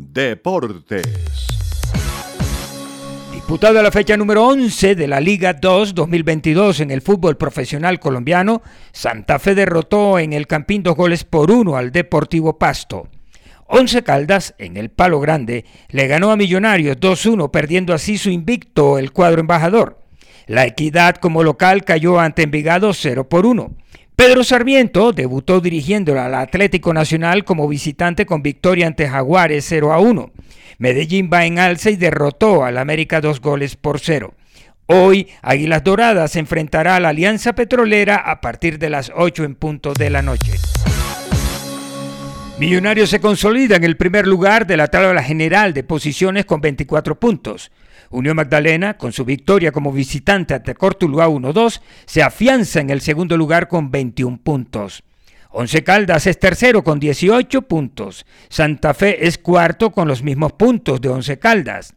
Deportes. 0.00 1.02
Disputada 3.32 3.82
la 3.82 3.90
fecha 3.90 4.16
número 4.16 4.46
11 4.46 4.94
de 4.94 5.08
la 5.08 5.20
Liga 5.20 5.54
2 5.54 5.92
2022 5.92 6.78
en 6.80 6.92
el 6.92 7.02
fútbol 7.02 7.36
profesional 7.36 7.98
colombiano, 7.98 8.62
Santa 8.92 9.40
Fe 9.40 9.56
derrotó 9.56 10.20
en 10.20 10.34
el 10.34 10.46
Campín 10.46 10.84
dos 10.84 10.94
goles 10.94 11.24
por 11.24 11.50
uno 11.50 11.76
al 11.76 11.90
Deportivo 11.90 12.58
Pasto. 12.58 13.08
Once 13.66 14.04
Caldas, 14.04 14.54
en 14.58 14.76
el 14.76 14.90
Palo 14.90 15.18
Grande, 15.18 15.64
le 15.88 16.06
ganó 16.06 16.30
a 16.30 16.36
Millonarios 16.36 16.96
2-1, 16.98 17.50
perdiendo 17.50 17.92
así 17.92 18.18
su 18.18 18.30
invicto 18.30 19.00
el 19.00 19.10
cuadro 19.10 19.40
embajador. 19.40 19.98
La 20.46 20.64
Equidad 20.64 21.16
como 21.16 21.42
local 21.42 21.84
cayó 21.84 22.20
ante 22.20 22.44
Envigado 22.44 22.94
0 22.94 23.28
por 23.28 23.46
1. 23.46 23.74
Pedro 24.18 24.42
Sarmiento 24.42 25.12
debutó 25.12 25.60
dirigiendo 25.60 26.20
al 26.20 26.34
Atlético 26.34 26.92
Nacional 26.92 27.44
como 27.44 27.68
visitante 27.68 28.26
con 28.26 28.42
victoria 28.42 28.88
ante 28.88 29.08
Jaguares 29.08 29.64
0 29.68 29.92
a 29.92 30.00
1. 30.00 30.32
Medellín 30.78 31.30
va 31.32 31.46
en 31.46 31.60
alza 31.60 31.90
y 31.90 31.94
derrotó 31.94 32.64
al 32.64 32.78
América 32.78 33.20
dos 33.20 33.40
goles 33.40 33.76
por 33.76 34.00
cero. 34.00 34.34
Hoy, 34.86 35.28
Águilas 35.40 35.84
Doradas 35.84 36.34
enfrentará 36.34 36.96
a 36.96 37.00
la 37.00 37.10
Alianza 37.10 37.52
Petrolera 37.52 38.16
a 38.16 38.40
partir 38.40 38.80
de 38.80 38.90
las 38.90 39.12
8 39.14 39.44
en 39.44 39.54
punto 39.54 39.92
de 39.94 40.10
la 40.10 40.20
noche. 40.20 40.50
Millonarios 42.58 43.10
se 43.10 43.20
consolida 43.20 43.76
en 43.76 43.84
el 43.84 43.96
primer 43.96 44.26
lugar 44.26 44.66
de 44.66 44.76
la 44.76 44.88
tabla 44.88 45.22
general 45.22 45.72
de 45.72 45.84
posiciones 45.84 46.44
con 46.44 46.60
24 46.60 47.20
puntos. 47.20 47.70
Unión 48.10 48.34
Magdalena, 48.34 48.98
con 48.98 49.12
su 49.12 49.24
victoria 49.24 49.70
como 49.70 49.92
visitante 49.92 50.54
ante 50.54 50.74
Cortuluá 50.74 51.28
1-2, 51.28 51.80
se 52.04 52.20
afianza 52.20 52.80
en 52.80 52.90
el 52.90 53.00
segundo 53.00 53.36
lugar 53.36 53.68
con 53.68 53.92
21 53.92 54.40
puntos. 54.42 55.04
Once 55.50 55.84
Caldas 55.84 56.26
es 56.26 56.40
tercero 56.40 56.82
con 56.82 56.98
18 56.98 57.62
puntos. 57.62 58.26
Santa 58.48 58.92
Fe 58.92 59.28
es 59.28 59.38
cuarto 59.38 59.90
con 59.90 60.08
los 60.08 60.24
mismos 60.24 60.52
puntos 60.54 61.00
de 61.00 61.10
Once 61.10 61.38
Caldas. 61.38 61.94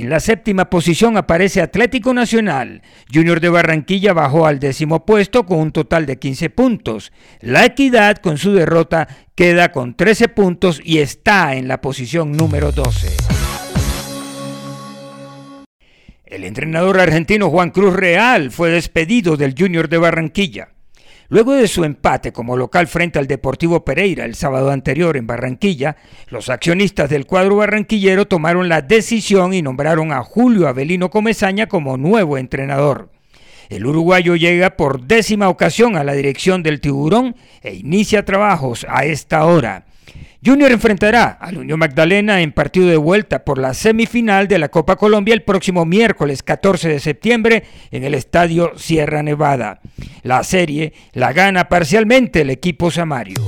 En 0.00 0.08
la 0.08 0.18
séptima 0.18 0.70
posición 0.70 1.18
aparece 1.18 1.60
Atlético 1.60 2.14
Nacional. 2.14 2.80
Junior 3.12 3.38
de 3.38 3.50
Barranquilla 3.50 4.14
bajó 4.14 4.46
al 4.46 4.58
décimo 4.58 5.04
puesto 5.04 5.44
con 5.44 5.58
un 5.58 5.72
total 5.72 6.06
de 6.06 6.18
15 6.18 6.48
puntos. 6.48 7.12
La 7.40 7.66
Equidad 7.66 8.16
con 8.16 8.38
su 8.38 8.54
derrota 8.54 9.08
queda 9.34 9.72
con 9.72 9.94
13 9.94 10.28
puntos 10.28 10.80
y 10.82 11.00
está 11.00 11.54
en 11.54 11.68
la 11.68 11.82
posición 11.82 12.32
número 12.32 12.72
12. 12.72 13.08
El 16.24 16.44
entrenador 16.44 16.98
argentino 16.98 17.50
Juan 17.50 17.68
Cruz 17.68 17.92
Real 17.92 18.50
fue 18.50 18.70
despedido 18.70 19.36
del 19.36 19.54
Junior 19.54 19.90
de 19.90 19.98
Barranquilla. 19.98 20.68
Luego 21.30 21.54
de 21.54 21.68
su 21.68 21.84
empate 21.84 22.32
como 22.32 22.56
local 22.56 22.88
frente 22.88 23.20
al 23.20 23.28
Deportivo 23.28 23.84
Pereira 23.84 24.24
el 24.24 24.34
sábado 24.34 24.72
anterior 24.72 25.16
en 25.16 25.28
Barranquilla, 25.28 25.96
los 26.28 26.48
accionistas 26.48 27.08
del 27.08 27.24
cuadro 27.24 27.54
barranquillero 27.54 28.26
tomaron 28.26 28.68
la 28.68 28.82
decisión 28.82 29.54
y 29.54 29.62
nombraron 29.62 30.10
a 30.10 30.24
Julio 30.24 30.66
Avelino 30.66 31.08
Comezaña 31.08 31.68
como 31.68 31.96
nuevo 31.96 32.36
entrenador. 32.36 33.10
El 33.68 33.86
uruguayo 33.86 34.34
llega 34.34 34.70
por 34.70 35.02
décima 35.02 35.48
ocasión 35.48 35.96
a 35.96 36.02
la 36.02 36.14
dirección 36.14 36.64
del 36.64 36.80
Tiburón 36.80 37.36
e 37.62 37.74
inicia 37.74 38.24
trabajos 38.24 38.84
a 38.88 39.04
esta 39.04 39.44
hora. 39.44 39.86
Junior 40.42 40.72
enfrentará 40.72 41.26
al 41.38 41.58
Unión 41.58 41.78
Magdalena 41.78 42.40
en 42.40 42.52
partido 42.52 42.88
de 42.88 42.96
vuelta 42.96 43.44
por 43.44 43.58
la 43.58 43.74
semifinal 43.74 44.48
de 44.48 44.58
la 44.58 44.70
Copa 44.70 44.96
Colombia 44.96 45.34
el 45.34 45.42
próximo 45.42 45.84
miércoles 45.84 46.42
14 46.42 46.88
de 46.88 46.98
septiembre 46.98 47.64
en 47.90 48.04
el 48.04 48.14
Estadio 48.14 48.72
Sierra 48.76 49.22
Nevada. 49.22 49.80
La 50.22 50.42
serie 50.42 50.94
la 51.12 51.34
gana 51.34 51.68
parcialmente 51.68 52.40
el 52.40 52.48
equipo 52.48 52.90
Samario. 52.90 53.42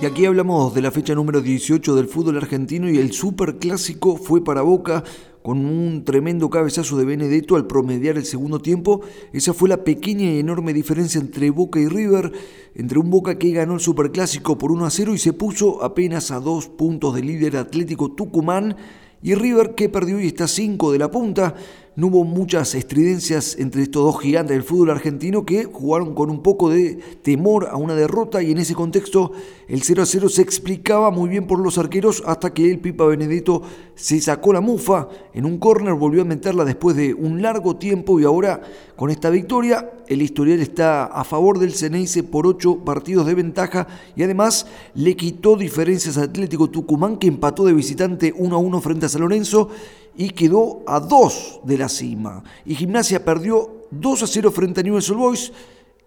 Y 0.00 0.06
aquí 0.06 0.24
hablamos 0.24 0.72
de 0.72 0.82
la 0.82 0.92
fecha 0.92 1.16
número 1.16 1.40
18 1.40 1.96
del 1.96 2.06
fútbol 2.06 2.36
argentino 2.36 2.88
y 2.88 2.98
el 2.98 3.12
superclásico 3.12 4.16
fue 4.16 4.44
para 4.44 4.62
Boca 4.62 5.02
con 5.46 5.64
un 5.64 6.02
tremendo 6.02 6.50
cabezazo 6.50 6.96
de 6.96 7.04
Benedetto 7.04 7.54
al 7.54 7.68
promediar 7.68 8.16
el 8.16 8.24
segundo 8.24 8.58
tiempo. 8.58 9.02
Esa 9.32 9.54
fue 9.54 9.68
la 9.68 9.84
pequeña 9.84 10.24
y 10.24 10.40
enorme 10.40 10.72
diferencia 10.72 11.20
entre 11.20 11.50
Boca 11.50 11.78
y 11.78 11.86
River, 11.86 12.32
entre 12.74 12.98
un 12.98 13.10
Boca 13.10 13.38
que 13.38 13.52
ganó 13.52 13.74
el 13.74 13.80
Superclásico 13.80 14.58
por 14.58 14.72
1 14.72 14.86
a 14.86 14.90
0 14.90 15.14
y 15.14 15.18
se 15.18 15.32
puso 15.32 15.84
apenas 15.84 16.32
a 16.32 16.40
dos 16.40 16.66
puntos 16.66 17.14
del 17.14 17.28
líder 17.28 17.58
Atlético 17.58 18.10
Tucumán, 18.10 18.74
y 19.22 19.36
River 19.36 19.76
que 19.76 19.88
perdió 19.88 20.18
y 20.18 20.26
está 20.26 20.44
a 20.44 20.48
5 20.48 20.90
de 20.90 20.98
la 20.98 21.12
punta. 21.12 21.54
No 21.96 22.08
hubo 22.08 22.24
muchas 22.24 22.74
estridencias 22.74 23.56
entre 23.58 23.80
estos 23.80 24.04
dos 24.04 24.20
gigantes 24.20 24.54
del 24.54 24.62
fútbol 24.62 24.90
argentino 24.90 25.46
que 25.46 25.64
jugaron 25.64 26.14
con 26.14 26.28
un 26.28 26.42
poco 26.42 26.68
de 26.68 26.96
temor 27.22 27.68
a 27.70 27.76
una 27.76 27.94
derrota 27.94 28.42
y 28.42 28.50
en 28.50 28.58
ese 28.58 28.74
contexto 28.74 29.32
el 29.66 29.80
0 29.80 30.02
a 30.02 30.06
0 30.06 30.28
se 30.28 30.42
explicaba 30.42 31.10
muy 31.10 31.30
bien 31.30 31.46
por 31.46 31.58
los 31.58 31.78
arqueros 31.78 32.22
hasta 32.26 32.52
que 32.52 32.70
el 32.70 32.80
Pipa 32.80 33.06
Benedetto 33.06 33.62
se 33.94 34.20
sacó 34.20 34.52
la 34.52 34.60
mufa 34.60 35.08
en 35.32 35.46
un 35.46 35.56
córner, 35.56 35.94
volvió 35.94 36.20
a 36.20 36.26
meterla 36.26 36.66
después 36.66 36.96
de 36.96 37.14
un 37.14 37.40
largo 37.40 37.76
tiempo 37.76 38.20
y 38.20 38.24
ahora 38.24 38.60
con 38.94 39.08
esta 39.08 39.30
victoria 39.30 39.90
el 40.06 40.20
historial 40.20 40.60
está 40.60 41.06
a 41.06 41.24
favor 41.24 41.58
del 41.58 41.72
Ceneice 41.72 42.22
por 42.22 42.46
8 42.46 42.84
partidos 42.84 43.26
de 43.26 43.34
ventaja 43.34 43.86
y 44.14 44.22
además 44.22 44.66
le 44.94 45.16
quitó 45.16 45.56
diferencias 45.56 46.18
a 46.18 46.24
Atlético 46.24 46.68
Tucumán 46.68 47.16
que 47.16 47.26
empató 47.26 47.64
de 47.64 47.72
visitante 47.72 48.34
1 48.36 48.54
a 48.54 48.58
1 48.58 48.80
frente 48.82 49.06
a 49.06 49.08
San 49.08 49.22
Lorenzo 49.22 49.70
y 50.16 50.30
quedó 50.30 50.82
a 50.86 51.00
2 51.00 51.60
de 51.64 51.78
la 51.78 51.88
cima. 51.88 52.42
Y 52.64 52.74
Gimnasia 52.74 53.24
perdió 53.24 53.86
2 53.90 54.22
a 54.22 54.26
0 54.26 54.50
frente 54.50 54.80
a 54.80 54.82
Newell's 54.82 55.10
Old 55.10 55.20
Boys 55.20 55.52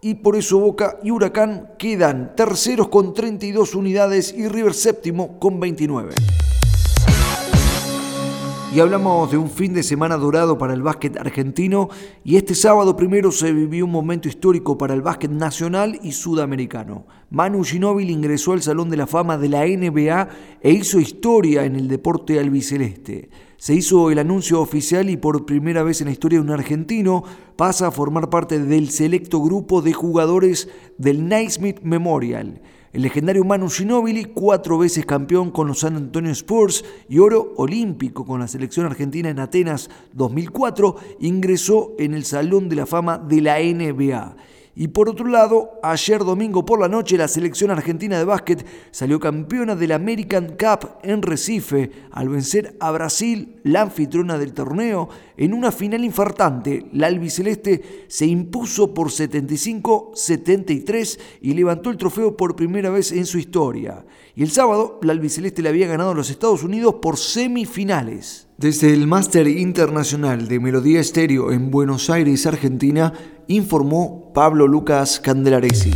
y 0.00 0.14
por 0.14 0.36
eso 0.36 0.58
Boca 0.58 0.98
y 1.02 1.10
Huracán 1.10 1.72
quedan 1.78 2.34
terceros 2.36 2.88
con 2.88 3.14
32 3.14 3.74
unidades 3.74 4.32
y 4.36 4.48
River 4.48 4.74
séptimo 4.74 5.38
con 5.38 5.58
29. 5.58 6.14
Y 8.70 8.80
hablamos 8.80 9.30
de 9.30 9.38
un 9.38 9.48
fin 9.48 9.72
de 9.72 9.82
semana 9.82 10.18
dorado 10.18 10.58
para 10.58 10.74
el 10.74 10.82
básquet 10.82 11.16
argentino 11.16 11.88
y 12.22 12.36
este 12.36 12.54
sábado 12.54 12.96
primero 12.96 13.32
se 13.32 13.50
vivió 13.50 13.86
un 13.86 13.90
momento 13.90 14.28
histórico 14.28 14.76
para 14.76 14.92
el 14.92 15.00
básquet 15.00 15.30
nacional 15.30 15.98
y 16.02 16.12
sudamericano. 16.12 17.06
Manu 17.30 17.64
Ginóbili 17.64 18.12
ingresó 18.12 18.52
al 18.52 18.60
Salón 18.60 18.90
de 18.90 18.98
la 18.98 19.06
Fama 19.06 19.38
de 19.38 19.48
la 19.48 19.64
NBA 19.64 20.28
e 20.60 20.70
hizo 20.70 21.00
historia 21.00 21.64
en 21.64 21.76
el 21.76 21.88
deporte 21.88 22.38
albiceleste. 22.38 23.30
Se 23.56 23.74
hizo 23.74 24.10
el 24.10 24.18
anuncio 24.18 24.60
oficial 24.60 25.08
y 25.08 25.16
por 25.16 25.46
primera 25.46 25.82
vez 25.82 26.02
en 26.02 26.08
la 26.08 26.12
historia 26.12 26.40
un 26.40 26.50
argentino 26.50 27.24
pasa 27.56 27.86
a 27.86 27.90
formar 27.90 28.28
parte 28.28 28.58
del 28.60 28.90
selecto 28.90 29.40
grupo 29.40 29.80
de 29.80 29.94
jugadores 29.94 30.68
del 30.98 31.26
Naismith 31.26 31.80
Memorial. 31.80 32.60
El 32.90 33.02
legendario 33.02 33.44
Manu 33.44 33.68
Ginóbili, 33.68 34.24
cuatro 34.24 34.78
veces 34.78 35.04
campeón 35.04 35.50
con 35.50 35.66
los 35.66 35.80
San 35.80 35.96
Antonio 35.96 36.32
Spurs 36.32 36.84
y 37.08 37.18
oro 37.18 37.52
olímpico 37.58 38.24
con 38.24 38.40
la 38.40 38.48
selección 38.48 38.86
argentina 38.86 39.28
en 39.28 39.40
Atenas 39.40 39.90
2004, 40.14 40.96
ingresó 41.20 41.94
en 41.98 42.14
el 42.14 42.24
Salón 42.24 42.70
de 42.70 42.76
la 42.76 42.86
Fama 42.86 43.18
de 43.18 43.42
la 43.42 43.58
NBA. 43.58 44.36
Y 44.80 44.86
por 44.86 45.08
otro 45.08 45.26
lado, 45.26 45.80
ayer 45.82 46.20
domingo 46.20 46.64
por 46.64 46.78
la 46.78 46.86
noche 46.86 47.18
la 47.18 47.26
selección 47.26 47.72
argentina 47.72 48.16
de 48.16 48.24
básquet 48.24 48.64
salió 48.92 49.18
campeona 49.18 49.74
del 49.74 49.90
American 49.90 50.56
Cup 50.56 50.98
en 51.02 51.20
Recife 51.20 51.90
al 52.12 52.28
vencer 52.28 52.76
a 52.78 52.92
Brasil, 52.92 53.56
la 53.64 53.80
anfitriona 53.80 54.38
del 54.38 54.52
torneo, 54.52 55.08
en 55.36 55.52
una 55.52 55.72
final 55.72 56.04
infartante. 56.04 56.86
La 56.92 57.08
albiceleste 57.08 58.06
se 58.06 58.26
impuso 58.26 58.94
por 58.94 59.08
75-73 59.08 61.18
y 61.40 61.54
levantó 61.54 61.90
el 61.90 61.96
trofeo 61.96 62.36
por 62.36 62.54
primera 62.54 62.90
vez 62.90 63.10
en 63.10 63.26
su 63.26 63.38
historia. 63.38 64.06
Y 64.36 64.44
el 64.44 64.52
sábado 64.52 65.00
la 65.02 65.10
albiceleste 65.10 65.60
le 65.60 65.70
había 65.70 65.88
ganado 65.88 66.12
a 66.12 66.14
los 66.14 66.30
Estados 66.30 66.62
Unidos 66.62 66.94
por 67.02 67.16
semifinales. 67.16 68.47
Desde 68.58 68.92
el 68.92 69.06
Máster 69.06 69.46
Internacional 69.46 70.48
de 70.48 70.58
Melodía 70.58 70.98
Estéreo 70.98 71.52
en 71.52 71.70
Buenos 71.70 72.10
Aires, 72.10 72.44
Argentina, 72.44 73.12
informó 73.46 74.32
Pablo 74.34 74.66
Lucas 74.66 75.20
Candelaresi. 75.20 75.92